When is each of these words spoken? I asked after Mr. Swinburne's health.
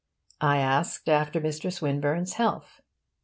I 0.41 0.57
asked 0.57 1.07
after 1.09 1.39
Mr. 1.39 1.71
Swinburne's 1.71 2.33
health. 2.33 2.81